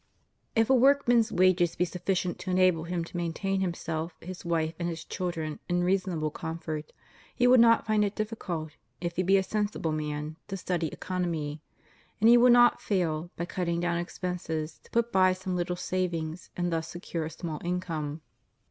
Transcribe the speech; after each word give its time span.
If 0.55 0.67
a 0.71 0.73
workman's 0.73 1.31
wages 1.31 1.75
be 1.75 1.85
sufficient 1.85 2.39
to 2.39 2.49
enable 2.49 2.85
him 2.85 3.03
to 3.03 3.15
maintain 3.17 3.61
himself, 3.61 4.15
his 4.19 4.43
wife, 4.43 4.73
and 4.79 4.89
his 4.89 5.03
children 5.05 5.59
in 5.69 5.83
reasonable 5.83 6.31
comfort, 6.31 6.91
he 7.35 7.45
will 7.45 7.59
not 7.59 7.85
find 7.85 8.03
it 8.03 8.15
difficult, 8.15 8.71
if 8.99 9.17
he 9.17 9.21
be 9.21 9.37
a 9.37 9.43
sensible 9.43 9.91
man, 9.91 10.37
to 10.47 10.57
study 10.57 10.87
economy; 10.87 11.61
and 12.19 12.29
he 12.31 12.37
will 12.37 12.49
not 12.49 12.81
fail, 12.81 13.29
by 13.37 13.45
cutting 13.45 13.79
down 13.79 13.99
expenses, 13.99 14.79
to 14.83 14.89
put 14.89 15.11
by 15.11 15.33
some 15.33 15.55
Httle 15.55 15.77
savings 15.77 16.49
and 16.57 16.73
thus 16.73 16.87
secure 16.87 17.25
a 17.25 17.29
small 17.29 17.61
income. 17.63 18.21